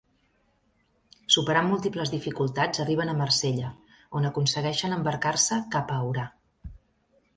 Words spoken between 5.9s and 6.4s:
a Orà.